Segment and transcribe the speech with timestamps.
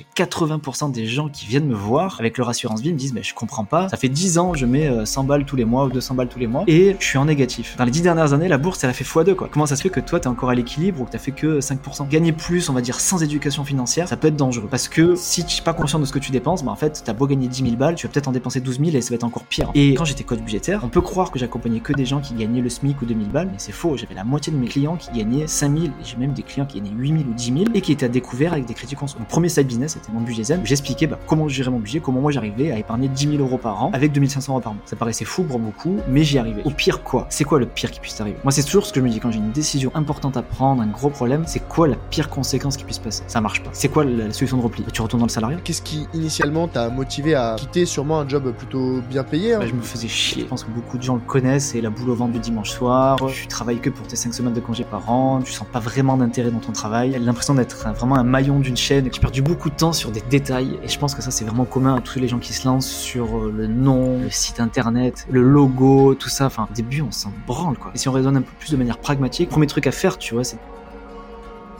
[0.00, 3.22] j'ai 80% des gens qui viennent me voir avec leur assurance vie me disent mais
[3.22, 5.84] je comprends pas, ça fait 10 ans je mets 100 euh, balles tous les mois
[5.84, 7.76] ou 200 balles tous les mois et je suis en négatif.
[7.76, 9.48] Dans les 10 dernières années, la bourse elle a fait x2 quoi.
[9.50, 11.60] Comment ça se fait que toi t'es encore à l'équilibre ou que t'as fait que
[11.60, 15.14] 5% Gagner plus, on va dire sans éducation financière, ça peut être dangereux parce que
[15.16, 17.26] si tu es pas conscient de ce que tu dépenses, bah en fait t'as beau
[17.26, 19.24] gagner 10 000 balles, tu vas peut-être en dépenser 12 000 et ça va être
[19.24, 19.70] encore pire.
[19.74, 22.62] Et quand j'étais coach budgétaire, on peut croire que j'accompagnais que des gens qui gagnaient
[22.62, 23.96] le SMIC ou 2000 balles, mais c'est faux.
[23.96, 26.80] J'avais la moitié de mes clients qui gagnaient 5000 et j'ai même des clients qui
[26.80, 29.18] gagnaient 8000 ou 10 000 et qui étaient à découvert avec des conso.
[29.18, 30.60] Mon premier side business c'était mon budget zen.
[30.64, 33.84] J'expliquais bah, comment gérer mon budget, comment moi j'arrivais à épargner 10 000 euros par
[33.84, 34.82] an avec 2500 euros par mois.
[34.86, 36.62] Ça paraissait fou pour beaucoup, mais j'y arrivais.
[36.64, 37.26] Au pire quoi?
[37.30, 39.20] C'est quoi le pire qui puisse arriver Moi c'est toujours ce que je me dis
[39.20, 42.76] quand j'ai une décision importante à prendre, un gros problème, c'est quoi la pire conséquence
[42.76, 43.22] qui puisse passer?
[43.26, 43.70] Ça marche pas.
[43.72, 44.84] C'est quoi la solution de repli?
[44.92, 48.52] Tu retournes dans le salariat Qu'est-ce qui initialement t'a motivé à quitter sûrement un job
[48.56, 49.58] plutôt bien payé hein?
[49.60, 50.42] Bah, Je me faisais chier.
[50.42, 52.70] Je pense que beaucoup de gens le connaissent, c'est la boule au ventre du dimanche
[52.70, 53.18] soir.
[53.32, 56.16] Tu travailles que pour tes 5 semaines de congé par an, tu sens pas vraiment
[56.16, 57.16] d'intérêt dans ton travail.
[57.20, 59.08] L'impression d'être vraiment un maillon d'une chaîne.
[59.12, 61.96] J'ai perdu beaucoup de sur des détails et je pense que ça c'est vraiment commun
[61.96, 65.42] à tous les gens qui se lancent sur euh, le nom, le site internet, le
[65.42, 66.46] logo, tout ça.
[66.46, 67.90] Enfin, au début on s'en branle quoi.
[67.94, 70.34] Et si on raisonne un peu plus de manière pragmatique, premier truc à faire, tu
[70.34, 70.58] vois, c'est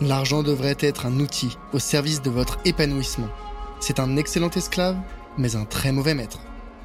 [0.01, 3.29] L'argent devrait être un outil au service de votre épanouissement.
[3.81, 4.97] C'est un excellent esclave,
[5.37, 6.41] mais un très mauvais maître.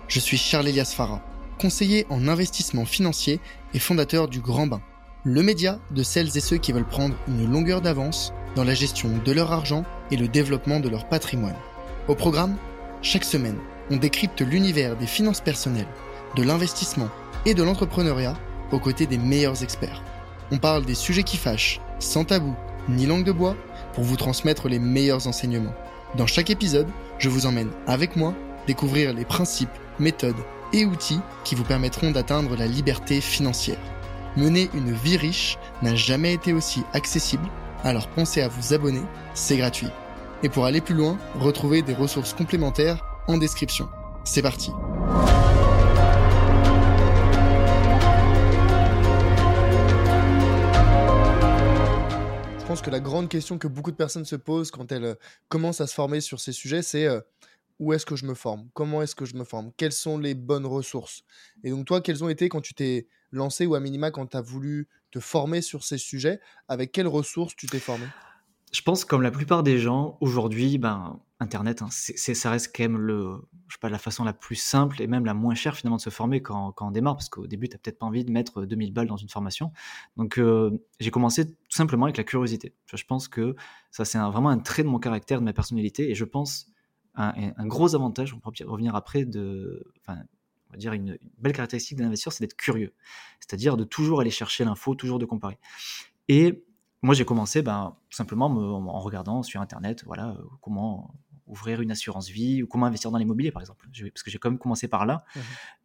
[0.09, 1.21] Je suis Charles Elias Farah,
[1.57, 3.39] conseiller en investissement financier
[3.73, 4.81] et fondateur du Grand Bain,
[5.23, 9.09] le média de celles et ceux qui veulent prendre une longueur d'avance dans la gestion
[9.23, 11.55] de leur argent et le développement de leur patrimoine.
[12.07, 12.55] Au programme,
[13.01, 13.57] chaque semaine,
[13.91, 15.87] on décrypte l'univers des finances personnelles,
[16.35, 17.09] de l'investissement
[17.45, 18.35] et de l'entrepreneuriat
[18.71, 20.03] aux côtés des meilleurs experts.
[20.51, 22.55] On parle des sujets qui fâchent, sans tabou
[22.89, 23.55] ni langue de bois
[23.93, 25.73] pour vous transmettre les meilleurs enseignements.
[26.15, 28.33] Dans chaque épisode, je vous emmène avec moi
[28.67, 30.35] découvrir les principes, méthodes
[30.73, 33.79] et outils qui vous permettront d'atteindre la liberté financière.
[34.37, 37.47] Mener une vie riche n'a jamais été aussi accessible,
[37.85, 39.03] alors pensez à vous abonner,
[39.35, 39.89] c'est gratuit.
[40.43, 43.87] Et pour aller plus loin, retrouvez des ressources complémentaires en description.
[44.25, 44.71] C'est parti
[52.81, 55.15] que la grande question que beaucoup de personnes se posent quand elles euh,
[55.47, 57.21] commencent à se former sur ces sujets, c'est euh,
[57.79, 58.67] où est-ce que je me forme?
[58.73, 59.71] Comment est-ce que je me forme?
[59.77, 61.23] Quelles sont les bonnes ressources?
[61.63, 64.37] Et donc toi, quelles ont été quand tu t'es lancé ou à minima quand tu
[64.37, 66.39] as voulu te former sur ces sujets?
[66.67, 68.05] Avec quelles ressources tu t'es formé?
[68.73, 72.83] Je pense comme la plupart des gens aujourd'hui, ben Internet, hein, c'est, ça reste quand
[72.83, 73.37] même le,
[73.67, 76.01] je sais pas, la façon la plus simple et même la moins chère finalement de
[76.01, 78.31] se former quand, quand on démarre, parce qu'au début, tu n'as peut-être pas envie de
[78.31, 79.71] mettre 2000 balles dans une formation.
[80.17, 82.73] Donc, euh, j'ai commencé tout simplement avec la curiosité.
[82.93, 83.55] Je pense que
[83.91, 86.67] ça, c'est vraiment un trait de mon caractère, de ma personnalité, et je pense
[87.15, 89.85] un, gros avantage, on pourra revenir après, de,
[90.75, 92.93] va dire une, belle caractéristique d'un investisseur, c'est d'être curieux.
[93.39, 95.57] C'est-à-dire de toujours aller chercher l'info, toujours de comparer.
[96.27, 96.63] Et
[97.01, 101.13] moi, j'ai commencé ben, simplement en regardant sur Internet, voilà, euh, comment
[101.47, 103.87] ouvrir une assurance vie ou comment investir dans l'immobilier, par exemple.
[104.09, 105.23] Parce que j'ai quand même commencé par là.
[105.35, 105.39] Mmh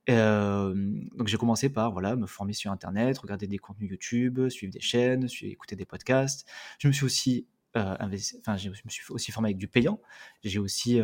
[0.09, 0.75] euh,
[1.15, 4.81] donc, j'ai commencé par voilà, me former sur Internet, regarder des contenus YouTube, suivre des
[4.81, 6.49] chaînes, suivre, écouter des podcasts.
[6.79, 7.47] Je me suis aussi,
[7.77, 7.95] euh,
[8.41, 10.01] enfin, je me suis aussi formé avec du payant.
[10.43, 10.99] J'ai aussi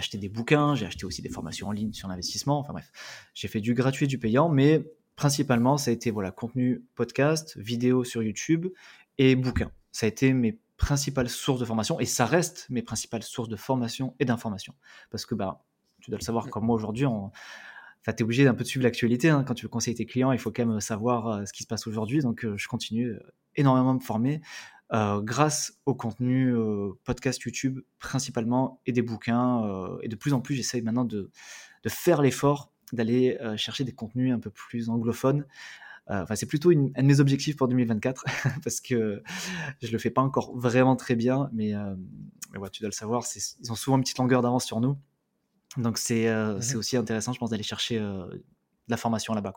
[0.00, 2.58] acheté des bouquins, j'ai acheté aussi des formations en ligne sur l'investissement.
[2.58, 2.90] Enfin bref,
[3.34, 4.84] j'ai fait du gratuit et du payant, mais
[5.16, 8.66] principalement, ça a été voilà, contenu podcast, vidéo sur YouTube
[9.18, 9.70] et bouquins.
[9.92, 13.56] Ça a été mes principales sources de formation et ça reste mes principales sources de
[13.56, 14.74] formation et d'information.
[15.10, 15.62] Parce que bah,
[16.00, 17.30] tu dois le savoir comme moi aujourd'hui, on...
[18.04, 19.28] tu es obligé d'un peu de suivre l'actualité.
[19.28, 19.44] Hein.
[19.46, 21.68] Quand tu veux conseiller tes clients, il faut quand même savoir euh, ce qui se
[21.68, 22.20] passe aujourd'hui.
[22.20, 23.20] Donc euh, je continue euh,
[23.56, 24.40] énormément à me former
[24.92, 26.54] grâce au contenu
[27.04, 29.88] podcast YouTube principalement et des bouquins.
[30.02, 31.30] et de plus en plus, j'essaye maintenant de,
[31.82, 35.44] de faire l'effort d'aller chercher des contenus un peu plus anglophones.
[36.10, 38.24] Euh, enfin, c'est plutôt un de mes objectifs pour 2024
[38.64, 39.22] parce que
[39.80, 41.94] je le fais pas encore vraiment très bien, mais, euh,
[42.72, 43.24] tu dois le savoir,
[43.60, 44.98] ils ont souvent une petite longueur d'avance sur nous.
[45.76, 48.42] Donc c'est euh, mmh aussi intéressant, je pense, d'aller chercher de
[48.88, 49.54] la formation là-bas.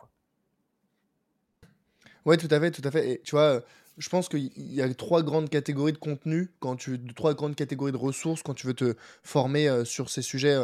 [2.24, 3.10] Ouais, tout à fait, tout à fait.
[3.10, 3.62] Et tu vois,
[3.98, 7.92] je pense qu'il y a trois grandes catégories de contenu, quand tu, trois grandes catégories
[7.92, 10.56] de ressources quand tu veux te former sur ces sujets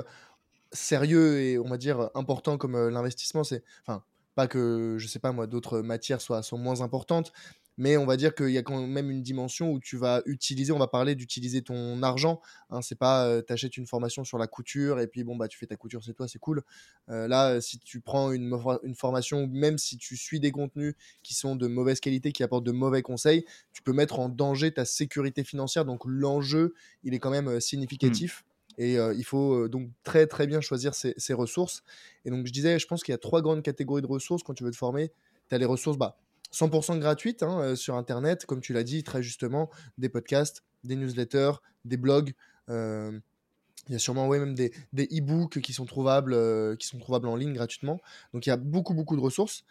[0.73, 3.45] sérieux et on va dire importants comme l'investissement.
[3.45, 4.03] C'est, enfin,
[4.35, 7.33] pas que, je sais pas moi, d'autres matières soient, sont moins importantes,
[7.81, 10.71] mais on va dire qu'il y a quand même une dimension où tu vas utiliser,
[10.71, 12.43] on va parler d'utiliser ton argent.
[12.69, 15.57] Hein, c'est pas, tu achètes une formation sur la couture et puis bon, bah tu
[15.57, 16.63] fais ta couture, c'est toi, c'est cool.
[17.09, 21.57] là, si tu prends une, une formation, même si tu suis des contenus qui sont
[21.57, 25.43] de mauvaise qualité, qui apportent de mauvais conseils, tu peux mettre en danger ta sécurité
[25.43, 25.87] financière.
[25.87, 27.61] Donc l'enjeu, il est quand même mmh.
[27.61, 28.45] significatif.
[28.77, 31.83] Et il faut donc très très bien choisir ses, ressources.
[32.27, 34.55] Et donc je disais, je pense qu'il y a trois grandes catégories de ressources quand
[34.55, 35.13] tu veux te former.
[35.49, 36.19] Tu as les ressources bah,
[36.53, 41.53] 100% gratuites hein, sur Internet, comme tu l'as dit très justement, des podcasts, des newsletters,
[41.85, 42.35] des blogs,
[42.69, 48.01] il y a sûrement même des, e-books trouvables, qui sont trouvables en ligne gratuitement.
[48.33, 49.65] Donc il y a beaucoup beaucoup de ressources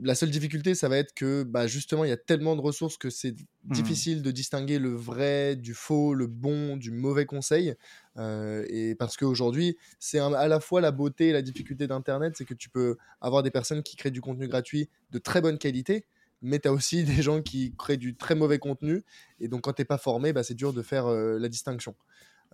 [0.00, 2.96] la seule difficulté, ça va être que bah, justement, il y a tellement de ressources
[2.96, 3.72] que c'est mmh.
[3.72, 7.74] difficile de distinguer le vrai du faux, le bon du mauvais conseil.
[8.18, 12.54] et parce qu'aujourd'hui, c'est à la fois la beauté et la difficulté d'Internet, c'est que
[12.54, 16.06] tu peux avoir des personnes qui créent du contenu gratuit de très bonne qualité,
[16.40, 19.04] mais tu as aussi des gens qui créent du très mauvais contenu.
[19.38, 21.94] Et donc, quand tu n'es pas formé, bah, c'est dur de faire la distinction.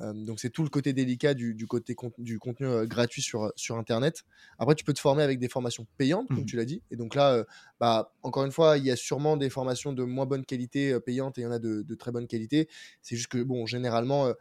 [0.00, 3.76] Euh, donc c'est tout le côté délicat du, côté du contenu euh, gratuit sur, sur
[3.76, 4.24] Internet.
[4.58, 6.46] Après, tu peux te former avec des formations payantes, comme mmh.
[6.46, 6.82] tu l'as dit.
[6.90, 7.44] Et donc là, euh,
[7.80, 11.38] bah, encore une fois, il y a sûrement des formations de moins bonne qualité payantes
[11.38, 12.68] et il y en a de, de très bonne qualité.
[13.02, 14.32] C'est juste que, bon, généralement,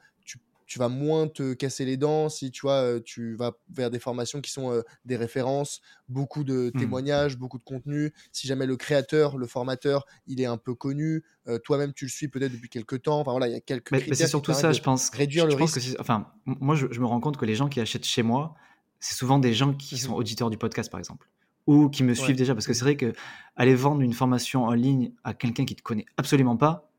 [0.67, 4.41] tu vas moins te casser les dents si tu vois, tu vas vers des formations
[4.41, 6.79] qui sont des références, beaucoup de mmh.
[6.79, 8.13] témoignages, beaucoup de contenu.
[8.31, 11.23] Si jamais le créateur, le formateur, il est un peu connu,
[11.63, 13.19] toi-même tu le suis peut-être depuis quelques temps.
[13.19, 15.09] Enfin voilà, il y a quelques mais, c'est surtout ça, je pense.
[15.09, 15.79] Réduire le risque.
[15.99, 18.55] enfin, moi, je, me rends compte que les gens qui achètent chez moi,
[18.99, 21.27] c'est souvent des gens qui mmh sont auditeurs du podcast, par exemple
[21.67, 23.13] ou qui me suivent déjà parce que c'est vrai que
[23.55, 26.89] aller vendre une formation en ligne à quelqu'un qui te connaît absolument pas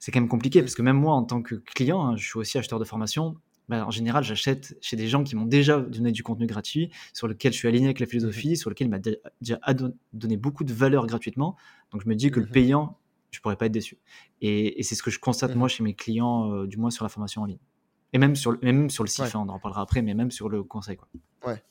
[0.00, 2.38] c'est quand même compliqué parce que même moi, en tant que client, hein, je suis
[2.38, 3.36] aussi acheteur de formation.
[3.68, 7.28] Bah, en général, j'achète chez des gens qui m'ont déjà donné du contenu gratuit, sur
[7.28, 9.60] lequel je suis aligné avec la philosophie, sur lequel il m'a déjà
[10.12, 11.54] donné beaucoup de valeur gratuitement.
[11.92, 12.98] Donc je me dis que le mmh payant,
[13.30, 13.98] je pourrais pas être déçu.
[14.40, 17.04] Et, c'est ce que je constate mmh moi chez mes clients, euh, du moins sur
[17.04, 17.60] la formation en ligne.
[18.12, 20.48] Et même sur, même sur le site, hein, on en reparlera après, mais même sur
[20.48, 20.96] le conseil.
[20.96, 21.08] Quoi.
[21.46, 21.62] Ouais.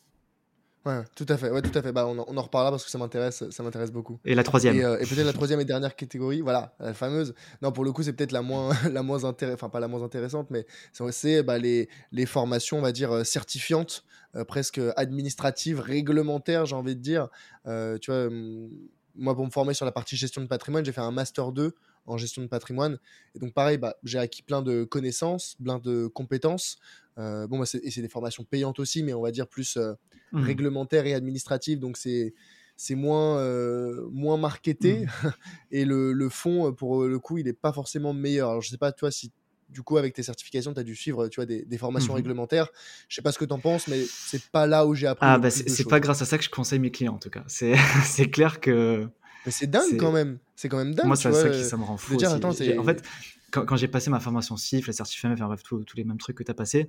[0.86, 1.50] Ouais, tout à fait.
[1.50, 1.92] Ouais, tout à fait.
[1.92, 4.20] Bah, on, en reparlera parce que ça m'intéresse, ça m'intéresse beaucoup.
[4.24, 4.78] Et la troisième.
[4.78, 7.34] Et, euh, peut-être la troisième et dernière catégorie, voilà, la fameuse.
[7.62, 10.04] Non, pour le coup, c'est peut-être la moins, la moins intéressante, enfin pas la moins
[10.04, 10.66] intéressante, mais
[11.12, 14.06] c'est bah, les, les formations, on va dire euh, certifiantes,
[14.36, 17.28] euh, presque administratives, réglementaires, j'ai envie de dire.
[17.66, 18.70] tu vois, hum,
[19.16, 21.76] moi, pour me former sur la partie gestion de patrimoine, j'ai fait un master 2
[22.06, 22.98] en gestion de patrimoine.
[23.36, 26.78] Et donc, pareil, bah, j'ai acquis plein de connaissances, plein de compétences.
[27.20, 29.94] Euh, bon, bah, et c'est des formations payantes aussi, mais on va dire plus euh,
[30.32, 30.44] mmh.
[30.44, 31.80] réglementaires et administratives.
[31.80, 32.34] Donc, c'est
[32.76, 35.06] c'est moins, euh, moins marketé.
[35.06, 35.30] Mmh.
[35.72, 38.50] et le, le, fond, pour le coup, il n'est pas forcément meilleur.
[38.50, 39.32] Alors, je sais pas, toi, si
[39.68, 42.18] du coup, avec tes certifications, tu as dû suivre tu vois, des, des formations mmh
[42.18, 42.70] réglementaires.
[43.08, 45.28] Je sais pas ce que tu en penses, mais c'est pas là où j'ai appris.
[45.28, 47.44] Ah, bah, c'est pas grâce à ça que je conseille mes clients, en tout cas.
[47.48, 47.76] C'est
[48.32, 49.08] clair que
[49.46, 50.40] mais c'est dingue quand même.
[50.56, 51.08] C'est quand même dingue.
[51.08, 52.16] Moi, c'est ça qui ça me rend fou.
[52.16, 53.04] Dire, attends, en fait,
[53.52, 56.44] quand, j'ai passé ma formation CIF, la certificat enfin bref, tous les mêmes trucs que
[56.44, 56.88] tu as passé,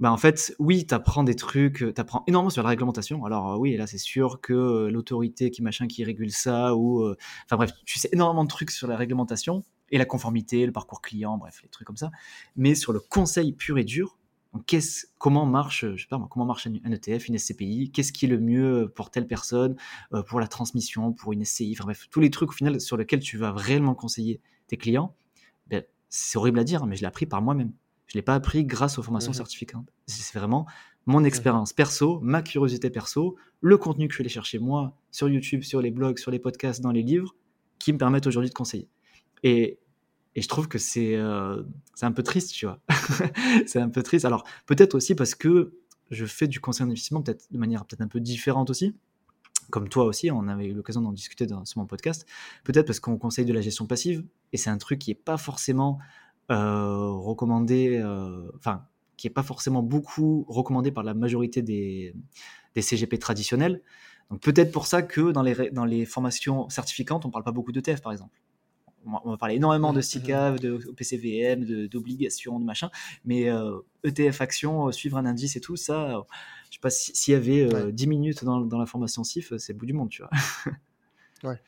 [0.00, 3.24] bah en fait, oui, tu apprends des trucs, tu apprends énormément sur la réglementation.
[3.26, 7.02] Alors, euh, oui, là, c'est sûr que euh, l'autorité qui machin qui régule ça, ou.
[7.02, 10.72] Euh, enfin bref, tu sais énormément de trucs sur la réglementation et la conformité, le
[10.72, 12.10] parcours client, bref, les trucs comme ça.
[12.56, 14.16] Mais sur le conseil pur et dur,
[15.18, 18.40] comment marche, je sais pas comment marche un ETF, une SCPI, qu'est-ce qui est le
[18.40, 19.76] mieux pour telle personne,
[20.12, 22.96] euh, pour la transmission, pour une SCI, enfin bref, tous les trucs au final sur
[22.96, 25.14] lesquels tu vas réellement conseiller tes clients,
[25.68, 27.72] ben, c'est horrible à dire, mais je l'ai appris par moi-même.
[28.06, 29.88] Je l'ai pas appris grâce aux formations mmh certificantes.
[30.06, 30.66] C'est vraiment
[31.06, 34.96] mon mmh expérience perso, ma curiosité perso, le contenu que je suis allé chercher moi
[35.12, 37.36] sur YouTube, sur les blogs, sur les podcasts, dans les livres,
[37.78, 38.88] qui me permettent aujourd'hui de conseiller.
[39.44, 39.78] Et
[40.36, 41.62] et je trouve que c'est euh,
[42.02, 42.80] un peu triste, tu vois.
[43.66, 44.24] c'est un peu triste.
[44.24, 45.74] Alors, peut-être aussi parce que
[46.10, 48.94] je fais du conseil d'investissement peut-être de manière peut-être un peu différente aussi.
[49.70, 52.26] Comme toi aussi, on avait eu l'occasion d'en discuter dans, sur mon podcast.
[52.64, 54.24] Peut-être parce qu'on conseille de la gestion passive.
[54.52, 55.98] Et c'est un truc qui n'est pas forcément
[56.50, 62.14] euh, recommandé, euh, enfin, qui n'est pas forcément beaucoup recommandé par la majorité des,
[62.74, 63.82] des CGP traditionnels.
[64.30, 67.52] Donc peut-être pour ça que dans les, dans les formations certificantes, on ne parle pas
[67.52, 68.40] beaucoup d'ETF, par exemple
[69.06, 70.58] on va parler énormément de SICAV, mmh.
[70.58, 72.90] de PCVM, d'obligations, de, machin,
[73.24, 73.44] mais
[74.04, 76.24] ETF euh, e action, euh, suivre un indice et tout, ça,
[76.70, 79.78] je sais pas s'il y avait 10 euh, minutes dans, la formation SIF, c'est le
[79.78, 81.50] bout du monde, tu vois.
[81.50, 81.58] ouais.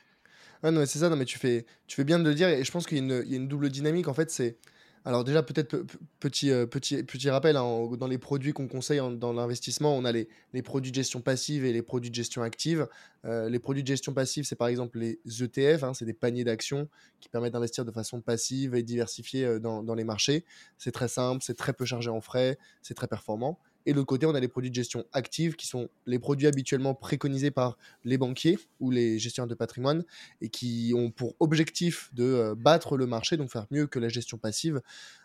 [0.70, 2.70] Non, c'est ça, non, mais tu fais, tu fais bien de le dire, et je
[2.70, 4.58] pense qu'il y, y, a une double dynamique, en fait, c'est
[5.04, 5.84] alors déjà, peut-être
[6.20, 10.12] petit, euh, petit, petit rappel, hein, dans les produits qu'on conseille dans l'investissement, on a
[10.12, 12.86] les, les, produits de gestion passive et les produits de gestion active.
[13.24, 16.44] Euh, les produits de gestion passive, c'est par exemple les ETF, hein, c'est des paniers
[16.44, 16.88] d'actions
[17.20, 20.44] qui permettent d'investir de façon passive et diversifiée euh, dans, dans les marchés.
[20.78, 23.58] C'est très simple, c'est très peu chargé en frais, c'est très performant.
[23.86, 26.46] Et de l'autre côté, on a les produits de gestion active qui sont les produits
[26.46, 30.04] habituellement préconisés par les banquiers ou les gestionnaires de patrimoine
[30.40, 34.08] et qui ont pour objectif de euh, battre le marché, donc faire mieux que la
[34.08, 34.80] gestion passive.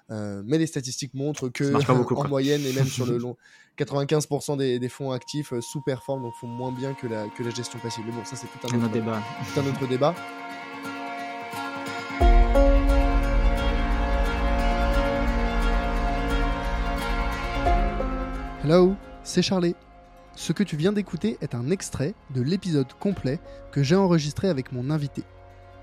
[0.10, 1.74] Euh, mais les statistiques montrent que
[2.16, 3.36] en moyenne et même sur le long,
[3.78, 7.80] 95% des, fonds actifs euh, sous-performent, donc font moins bien que la, que la gestion
[7.80, 8.04] passive.
[8.06, 9.22] Mais bon, ça c'est tout un autre, débat.
[9.54, 10.16] Tout un autre débat.
[18.70, 19.78] Hello, c'est Charlie.
[20.36, 23.40] Ce que tu viens d'écouter est un extrait de l'épisode complet
[23.72, 25.24] que j'ai enregistré avec mon invité.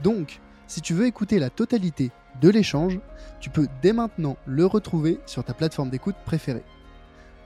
[0.03, 2.11] Donc, si tu veux écouter la totalité
[2.43, 3.01] de l'échange,
[3.41, 6.63] tu peux dès maintenant le retrouver sur ta plateforme d'écoute préférée.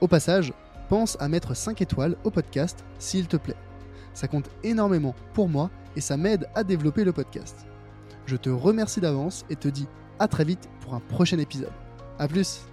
[0.01, 0.51] Au passage,
[0.89, 3.55] pense à mettre 5 étoiles au podcast s'il te plaît.
[4.13, 7.65] Ça compte énormément pour moi et ça m'aide à développer le podcast.
[8.25, 9.87] Je te remercie d'avance et te dis
[10.19, 11.71] à très vite pour un prochain épisode.
[12.17, 12.65] A plus